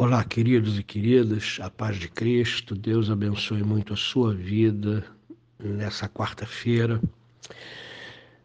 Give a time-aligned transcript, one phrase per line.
[0.00, 5.04] Olá, queridos e queridas, a paz de Cristo, Deus abençoe muito a sua vida
[5.58, 7.02] nessa quarta-feira.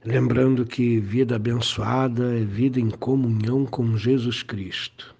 [0.04, 5.16] Lembrando que vida abençoada é vida em comunhão com Jesus Cristo.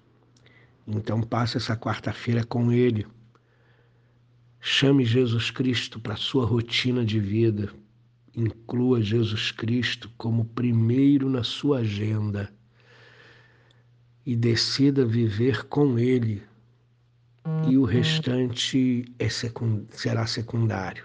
[0.88, 3.06] Então, passe essa quarta-feira com Ele.
[4.58, 7.72] Chame Jesus Cristo para a sua rotina de vida.
[8.36, 12.52] Inclua Jesus Cristo como primeiro na sua agenda
[14.26, 16.42] e decida viver com Ele,
[17.68, 21.04] e o restante é secund será secundário.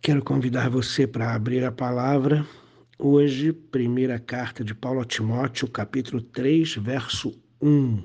[0.00, 2.44] Quero convidar você para abrir a palavra
[2.98, 8.02] hoje, primeira carta de Paulo a Timóteo, capítulo 3, verso 1.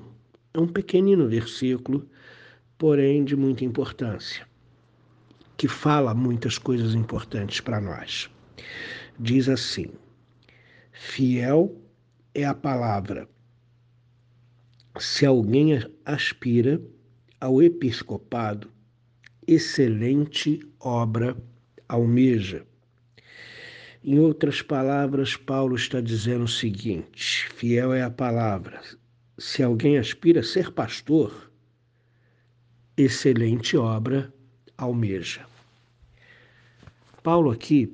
[0.54, 2.08] É um pequenino versículo,
[2.76, 4.46] porém de muita importância,
[5.56, 8.30] que fala muitas coisas importantes para nós.
[9.18, 9.90] Diz assim:
[10.92, 11.76] Fiel
[12.34, 13.28] é a palavra.
[14.98, 16.80] Se alguém aspira
[17.40, 18.70] ao episcopado,
[19.46, 21.36] excelente obra
[21.88, 22.66] almeja.
[24.02, 28.80] Em outras palavras, Paulo está dizendo o seguinte: fiel é a palavra.
[29.38, 31.52] Se alguém aspira a ser pastor,
[32.96, 34.32] excelente obra
[34.76, 35.46] almeja.
[37.22, 37.92] Paulo aqui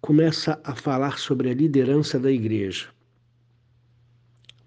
[0.00, 2.95] começa a falar sobre a liderança da igreja.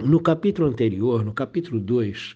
[0.02, 2.34] No capítulo anterior, no capítulo 2,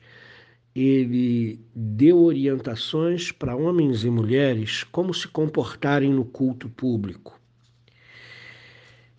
[0.76, 7.40] ele deu orientações para homens e mulheres como se comportarem no culto público.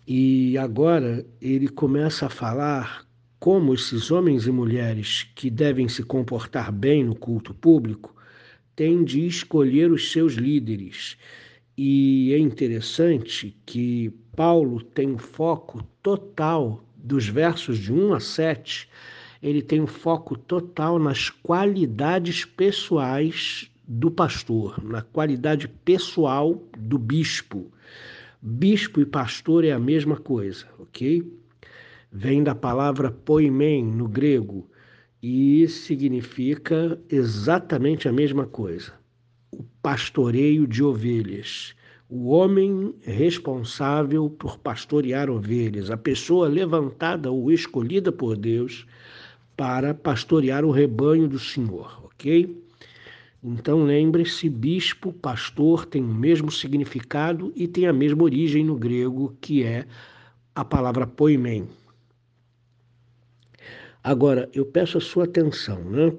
[0.07, 3.07] E agora ele começa a falar
[3.39, 8.15] como esses homens e mulheres que devem se comportar bem no culto público
[8.75, 11.17] têm de escolher os seus líderes.
[11.75, 18.89] E é interessante que Paulo tem foco total dos versos de 1 a 7,
[19.41, 27.71] ele tem um foco total nas qualidades pessoais do pastor, na qualidade pessoal do bispo.
[28.41, 31.23] Bispo e pastor é a mesma coisa, ok?
[32.11, 34.67] Vem da palavra poimen no grego
[35.21, 38.93] e significa exatamente a mesma coisa:
[39.51, 41.75] o pastoreio de ovelhas
[42.09, 48.85] o homem responsável por pastorear ovelhas, a pessoa levantada ou escolhida por Deus
[49.57, 52.63] para pastorear o rebanho do Senhor, ok?
[53.43, 59.35] Então lembre-se, bispo, pastor tem o mesmo significado e tem a mesma origem no grego,
[59.39, 59.85] que é
[60.53, 61.67] a palavra poimen.
[64.03, 66.13] Agora, eu peço a sua atenção, né?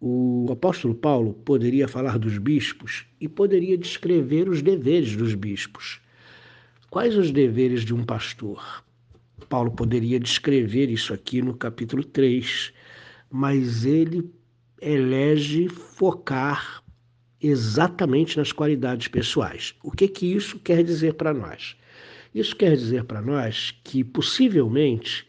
[0.00, 6.00] O apóstolo Paulo poderia falar dos bispos e poderia descrever os deveres dos bispos.
[6.88, 8.82] Quais os deveres de um pastor?
[9.50, 12.72] Paulo poderia descrever isso aqui no capítulo 3,
[13.30, 14.30] mas ele
[14.80, 16.82] elege focar
[17.42, 19.74] exatamente nas qualidades pessoais.
[19.82, 21.76] O que que isso quer dizer para nós?
[22.34, 25.26] Isso quer dizer para nós que possivelmente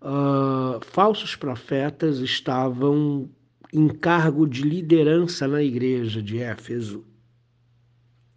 [0.00, 3.28] uh, falsos profetas estavam
[3.72, 7.04] em cargo de liderança na igreja de Éfeso.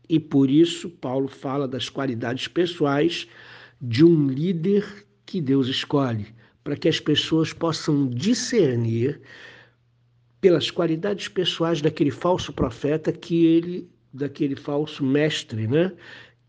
[0.10, 3.28] E por isso, Paulo fala das qualidades pessoais
[3.82, 6.28] de um líder que Deus escolhe,
[6.64, 9.22] para que as pessoas possam discernir
[10.42, 15.94] pelas qualidades pessoais daquele falso profeta que ele, daquele falso mestre, né?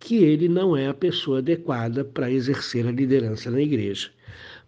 [0.01, 4.11] Que ele não é a pessoa adequada para exercer a liderança na igreja.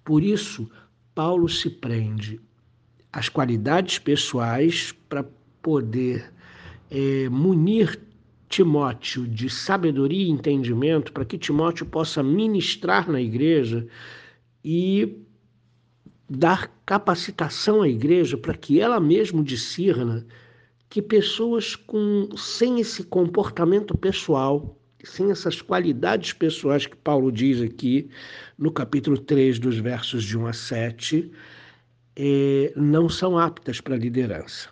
[0.04, 0.70] Por isso,
[1.14, 2.41] Paulo se prende
[3.14, 5.25] as qualidades pessoais para
[5.62, 6.32] poder
[6.91, 8.00] é, munir
[8.48, 13.86] Timóteo de sabedoria e entendimento, para que Timóteo possa ministrar na igreja
[14.64, 15.16] e
[16.28, 20.26] dar capacitação à igreja para que ela mesma discirna
[20.88, 28.08] que pessoas com sem esse comportamento pessoal, sem essas qualidades pessoais que Paulo diz aqui
[28.56, 31.32] no capítulo 3, dos versos de 1 a 7,
[32.16, 34.69] é, não são aptas para liderança.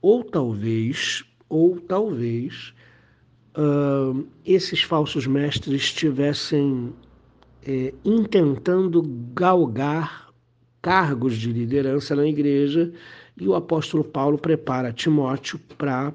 [0.00, 2.72] Ou talvez, ou talvez,
[3.56, 6.92] uh, esses falsos mestres estivessem
[7.66, 9.02] é, intentando
[9.34, 10.28] galgar
[10.80, 12.92] cargos de liderança na igreja
[13.36, 16.12] e o apóstolo Paulo prepara Timóteo para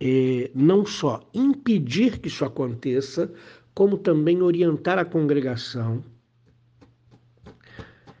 [0.00, 3.32] é, não só impedir que isso aconteça,
[3.74, 6.02] como também orientar a congregação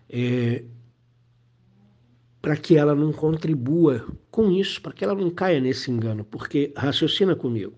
[0.08, 0.62] é,
[2.46, 6.72] para que ela não contribua com isso, para que ela não caia nesse engano, porque
[6.76, 7.72] raciocina comigo.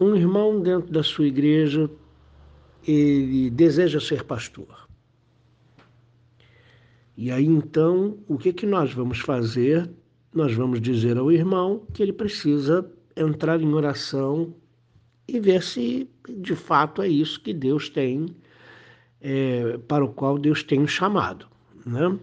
[0.00, 1.88] Um irmão dentro da sua igreja,
[2.84, 4.88] ele deseja ser pastor.
[7.16, 9.88] E aí então, o que, que nós vamos fazer?
[10.34, 12.84] Nós vamos dizer ao irmão que ele precisa
[13.16, 14.52] entrar em oração
[15.28, 18.26] e ver se de fato é isso que Deus tem,
[19.20, 21.46] é, para o qual Deus tem chamado.
[21.86, 22.18] Né?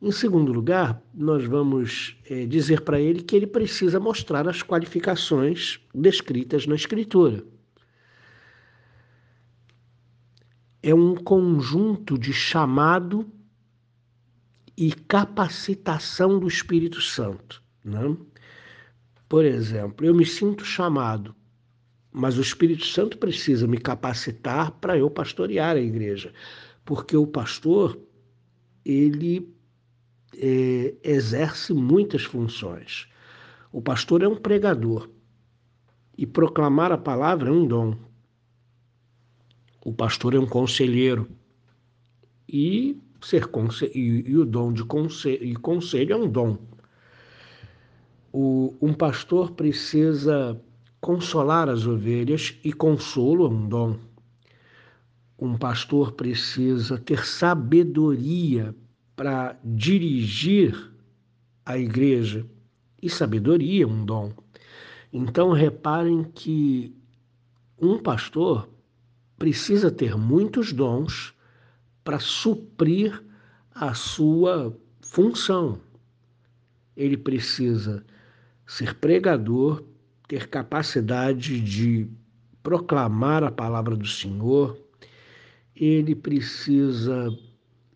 [0.00, 5.78] Em segundo lugar, nós vamos é, dizer para ele que ele precisa mostrar as qualificações
[5.94, 7.44] descritas na Escritura.
[10.82, 13.30] É um conjunto de chamado
[14.74, 17.62] e capacitação do Espírito Santo.
[17.84, 18.16] Né?
[19.28, 21.34] Por exemplo, eu me sinto chamado
[22.12, 26.32] mas o Espírito Santo precisa me capacitar para eu pastorear a igreja,
[26.84, 27.98] porque o pastor
[28.84, 29.48] ele
[30.36, 33.08] é, exerce muitas funções.
[33.72, 35.08] O pastor é um pregador
[36.16, 37.96] e proclamar a palavra é um dom.
[39.84, 41.30] O pastor é um conselheiro
[42.48, 46.58] e ser conselho, e, e o dom de conselho, e conselho é um dom.
[48.32, 50.60] O, um pastor precisa
[51.00, 53.98] consolar as ovelhas e consolo é um dom.
[55.38, 58.74] Um pastor precisa ter sabedoria
[59.20, 60.90] para dirigir
[61.66, 62.46] a igreja
[63.02, 64.32] e sabedoria é um dom.
[65.12, 66.96] Então reparem que
[67.78, 68.66] um pastor
[69.36, 71.34] precisa ter muitos dons
[72.02, 73.22] para suprir
[73.74, 75.78] a sua função.
[76.96, 78.02] Ele precisa
[78.66, 79.84] ser pregador,
[80.28, 82.08] ter capacidade de
[82.62, 84.80] proclamar a palavra do Senhor,
[85.76, 87.28] ele precisa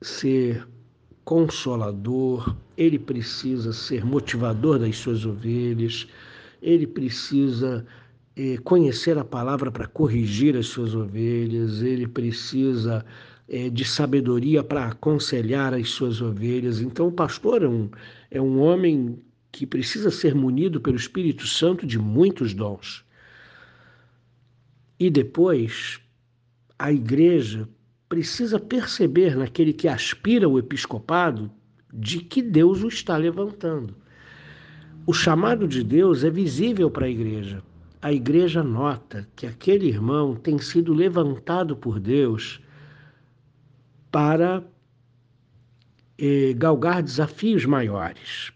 [0.03, 0.69] ser
[1.25, 6.06] consolador, ele precisa ser motivador das suas ovelhas,
[6.61, 7.87] ele precisa
[8.37, 13.05] eh, conhecer a palavra para corrigir as suas ovelhas, ele precisa
[13.49, 16.81] eh, de sabedoria para aconselhar as suas ovelhas.
[16.81, 17.91] Então, o pastor é um,
[18.31, 19.19] é um homem
[19.50, 23.05] que precisa ser munido pelo Espírito Santo de muitos dons.
[24.99, 26.00] E depois,
[26.79, 27.69] a igreja
[28.08, 31.50] precisa perceber naquele que aspira ao episcopado
[31.92, 33.94] de que Deus o está levantando.
[35.06, 37.62] O chamado de Deus é visível para a igreja.
[38.00, 42.60] A igreja nota que aquele irmão tem sido levantado por Deus
[44.10, 44.62] para
[46.18, 48.52] eh, galgar desafios maiores,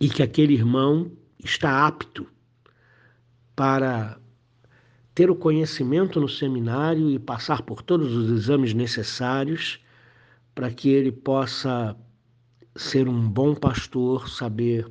[0.00, 2.26] e que aquele irmão está apto
[3.54, 4.18] para
[5.14, 9.78] ter o conhecimento no seminário e passar por todos os exames necessários
[10.54, 11.96] para que ele possa
[12.74, 14.90] ser um bom pastor, saber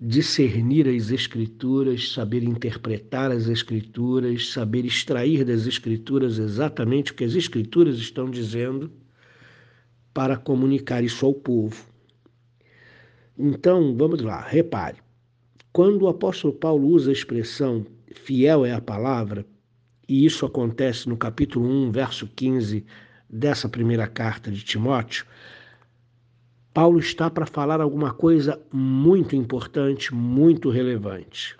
[0.00, 7.34] discernir as Escrituras, saber interpretar as Escrituras, saber extrair das Escrituras exatamente o que as
[7.34, 8.90] Escrituras estão dizendo
[10.12, 11.86] para comunicar isso ao povo.
[13.38, 15.03] Então, vamos lá, repare.
[15.74, 17.84] Quando o apóstolo Paulo usa a expressão
[18.14, 19.44] fiel é a palavra,
[20.08, 22.86] e isso acontece no capítulo 1, verso 15
[23.28, 25.26] dessa primeira carta de Timóteo,
[26.72, 31.56] Paulo está para falar alguma coisa muito importante, muito relevante.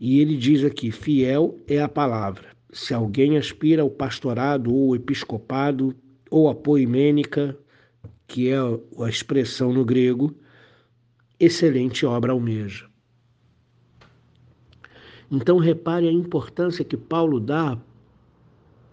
[0.00, 2.48] E ele diz aqui: fiel é a palavra.
[2.72, 5.94] Se alguém aspira ao pastorado ou episcopado
[6.28, 7.56] ou a poimênica,
[8.26, 10.36] que é a expressão no grego,
[11.44, 12.88] excelente obra almeja.
[15.30, 17.76] Então, repare a importância que Paulo dá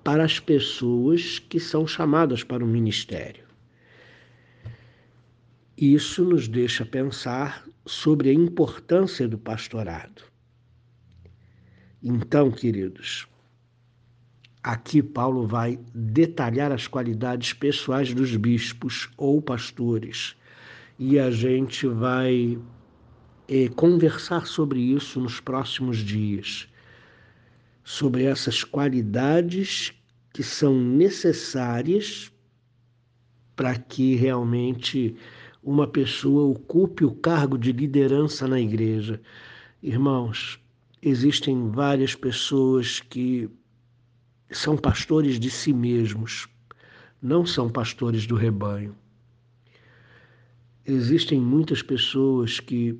[0.03, 3.45] para as pessoas que são chamadas para o ministério.
[5.77, 10.23] Isso nos deixa pensar sobre a importância do pastorado.
[12.01, 13.27] Então, queridos,
[14.61, 20.35] Aqui Paulo vai detalhar as qualidades pessoais dos bispos ou pastores
[20.99, 22.59] e a gente vai
[23.47, 26.67] é, conversar sobre isso nos próximos dias,
[27.85, 29.93] sobre essas qualidades
[30.33, 32.29] que são necessárias
[33.55, 35.15] para que realmente
[35.63, 39.21] uma pessoa ocupe o cargo de liderança na igreja.
[39.81, 40.59] Irmãos,
[41.01, 43.49] existem várias pessoas que
[44.51, 46.47] são pastores de si mesmos,
[47.21, 48.93] não são pastores do rebanho.
[50.91, 52.99] Existem muitas pessoas que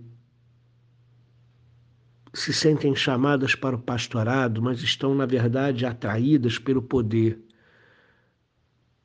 [2.32, 7.44] se sentem chamadas para o pastorado, mas estão, na verdade, atraídas pelo poder,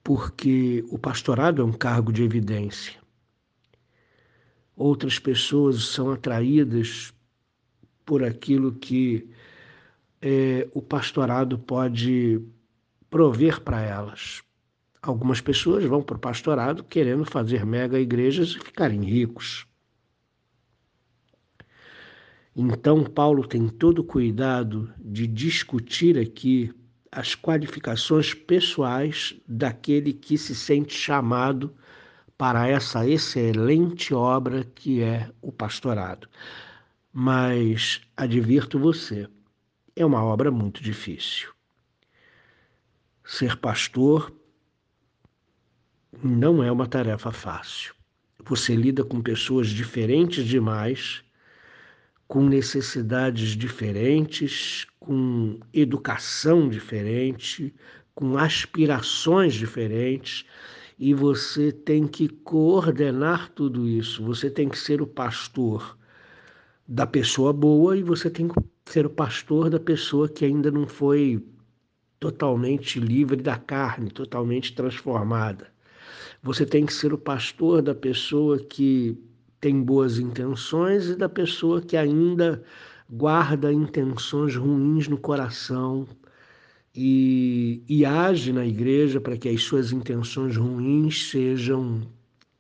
[0.03, 3.00] porque o pastorado é um cargo de evidência.
[4.76, 7.14] Outras pessoas são atraídas
[8.05, 9.31] por aquilo que
[10.21, 12.38] é, o pastorado pode
[13.09, 14.44] prover para elas.
[15.05, 19.67] Algumas pessoas vão para o pastorado querendo fazer mega igrejas e ficarem ricos.
[22.57, 26.73] Então, Paulo tem todo o cuidado de discutir aqui
[27.13, 31.75] as qualificações pessoais daquele que se sente chamado
[32.39, 36.27] para essa excelente obra que é o pastorado.
[37.13, 39.29] Mas advirto você,
[39.95, 41.53] é uma obra muito difícil.
[43.23, 44.33] Ser pastor
[46.23, 47.94] não é uma tarefa fácil.
[48.47, 51.25] Você lida com pessoas diferentes demais,
[52.26, 57.75] com necessidades diferentes, com educação diferente,
[58.14, 60.44] com aspirações diferentes,
[60.99, 64.23] e você tem que coordenar tudo isso.
[64.25, 65.99] Você tem que ser o pastor
[66.87, 68.54] da pessoa boa e você tem que
[68.87, 71.44] ser o pastor da pessoa que ainda não foi
[72.21, 75.74] totalmente livre da carne, totalmente transformada.
[76.45, 79.19] Você tem que ser o pastor da pessoa que
[79.59, 82.63] tem boas intenções e da pessoa que ainda
[83.09, 86.07] guarda intenções ruins no coração
[86.95, 92.03] e, e age na igreja para que as suas intenções ruins sejam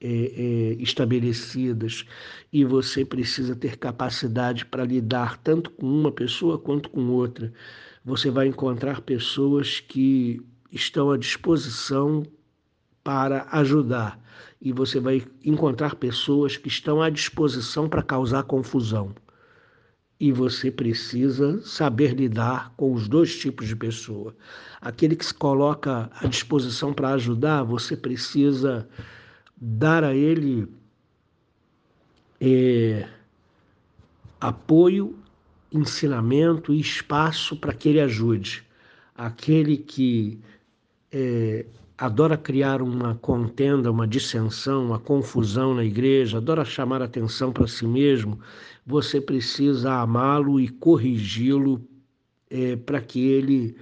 [0.00, 2.06] é, é, estabelecidas.
[2.50, 7.52] E você precisa ter capacidade para lidar tanto com uma pessoa quanto com outra.
[8.02, 10.40] Você vai encontrar pessoas que
[10.72, 12.22] estão à disposição
[13.04, 14.18] para ajudar.
[14.60, 19.14] E você vai encontrar pessoas que estão à disposição para causar confusão.
[20.18, 24.34] E você precisa saber lidar com os dois tipos de pessoa.
[24.80, 28.88] Aquele que se coloca à disposição para ajudar, você precisa
[29.56, 30.66] dar a ele
[32.40, 33.06] é,
[34.40, 35.18] apoio,
[35.70, 38.64] ensinamento e espaço para que ele ajude.
[39.14, 40.40] Aquele que
[41.12, 41.66] é,
[41.96, 47.86] adora criar uma contenda, uma dissensão, uma confusão na igreja, adora chamar atenção para si
[47.86, 48.38] mesmo,
[48.86, 51.80] você precisa amá-lo e corrigi-lo
[52.50, 53.76] é, para que ele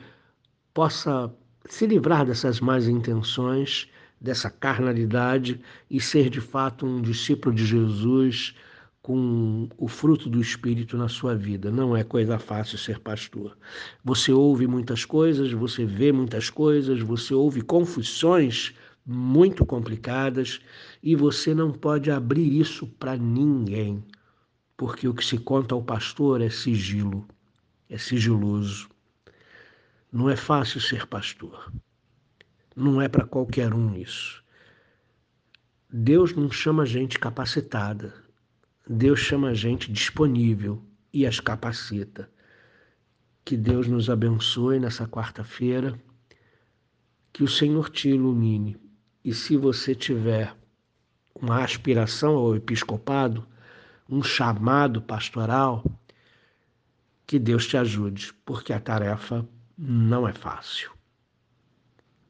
[0.75, 1.33] possa
[1.67, 3.89] se livrar dessas más intenções,
[4.21, 8.55] dessa carnalidade e ser de fato um discípulo de Jesus
[9.03, 11.71] com o fruto do Espírito na sua vida.
[11.73, 13.59] Não é coisa fácil ser pastor.
[14.05, 18.73] Você ouve muitas coisas, você vê muitas coisas, você ouve confissões
[19.05, 20.61] muito complicadas
[21.03, 24.05] e você não pode abrir isso para ninguém,
[24.77, 27.27] porque o que se conta ao pastor é sigilo,
[27.91, 28.89] é sigiloso.
[30.13, 31.73] Não é fácil ser pastor.
[32.77, 34.43] Não é para qualquer um isso.
[35.91, 38.15] Deus não chama gente capacitada,
[38.89, 42.29] Deus chama a gente disponível e as capacita.
[43.45, 45.99] Que Deus nos abençoe nessa quarta-feira,
[47.33, 48.77] que o Senhor te ilumine.
[49.25, 50.53] E se você tiver
[51.33, 53.47] uma aspiração ao episcopado,
[54.09, 55.85] um chamado pastoral,
[57.25, 59.49] que Deus te ajude, porque a tarefa
[59.79, 60.91] não é fácil.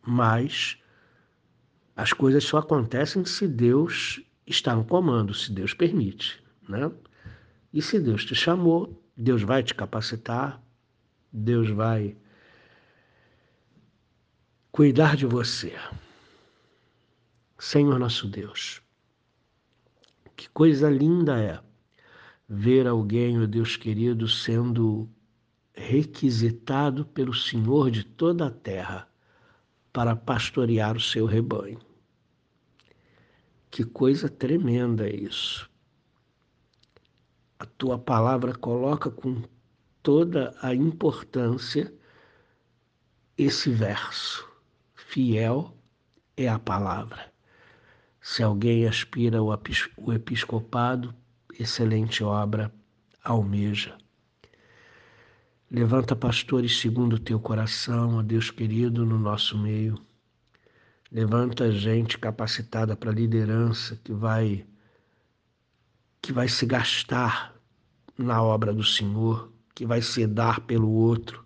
[0.02, 0.78] Mas
[1.96, 6.90] as coisas só acontecem se Deus está no comando, se Deus permite né?
[7.72, 10.62] E se Deus te chamou, Deus vai te capacitar,
[11.32, 12.16] Deus vai
[14.70, 15.74] cuidar de você.
[17.58, 18.82] Senhor nosso Deus,
[20.36, 21.60] que coisa linda é
[22.48, 25.08] ver alguém, o Deus querido, sendo
[25.72, 29.08] requisitado pelo Senhor de toda a terra
[29.92, 31.80] para pastorear o seu rebanho.
[33.70, 35.71] Que coisa tremenda é isso
[37.62, 39.40] a tua palavra coloca com
[40.02, 41.94] toda a importância
[43.38, 44.44] esse verso.
[44.96, 45.72] Fiel
[46.36, 47.32] é a palavra.
[48.20, 51.14] Se alguém aspira ao episcopado,
[51.56, 52.74] excelente obra
[53.22, 53.96] almeja.
[55.70, 60.04] Levanta pastores segundo o teu coração, ó Deus querido, no nosso meio.
[61.12, 64.66] Levanta gente capacitada para liderança que vai
[66.20, 67.51] que vai se gastar
[68.22, 71.44] na obra do Senhor, que vai se dar pelo outro,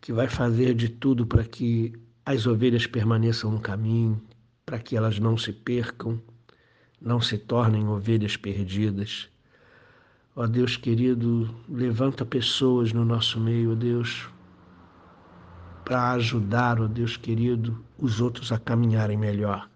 [0.00, 1.92] que vai fazer de tudo para que
[2.24, 4.20] as ovelhas permaneçam no caminho,
[4.64, 6.20] para que elas não se percam,
[7.00, 9.28] não se tornem ovelhas perdidas.
[10.34, 14.28] Ó Deus querido, levanta pessoas no nosso meio, ó Deus,
[15.84, 19.68] para ajudar, ó Deus querido, os outros a caminharem melhor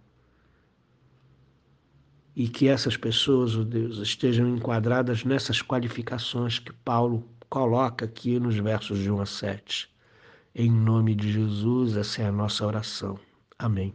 [2.34, 8.56] e que essas pessoas, oh Deus, estejam enquadradas nessas qualificações que Paulo coloca aqui nos
[8.56, 9.90] versos de 1 a 7.
[10.54, 13.18] Em nome de Jesus, essa é a nossa oração.
[13.58, 13.94] Amém.